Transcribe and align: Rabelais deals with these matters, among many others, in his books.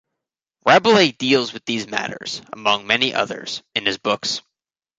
Rabelais 0.65 1.11
deals 1.15 1.53
with 1.53 1.63
these 1.65 1.85
matters, 1.85 2.41
among 2.51 2.87
many 2.87 3.13
others, 3.13 3.61
in 3.75 3.85
his 3.85 3.99
books. 3.99 4.41